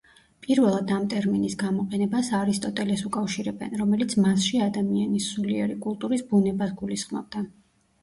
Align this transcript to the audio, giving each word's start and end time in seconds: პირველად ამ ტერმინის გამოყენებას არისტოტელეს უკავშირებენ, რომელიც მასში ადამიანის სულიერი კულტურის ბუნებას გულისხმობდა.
პირველად 0.43 0.93
ამ 0.95 1.03
ტერმინის 1.11 1.55
გამოყენებას 1.63 2.31
არისტოტელეს 2.39 3.05
უკავშირებენ, 3.11 3.77
რომელიც 3.83 4.19
მასში 4.27 4.65
ადამიანის 4.71 5.31
სულიერი 5.37 5.81
კულტურის 5.89 6.29
ბუნებას 6.35 6.79
გულისხმობდა. 6.85 7.49